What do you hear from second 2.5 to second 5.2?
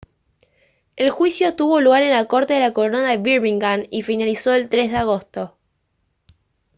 de la corona de birmingham y finalizó el 3 de